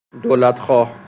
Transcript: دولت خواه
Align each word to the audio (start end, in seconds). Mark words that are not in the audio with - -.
دولت 0.23 0.59
خواه 0.59 0.93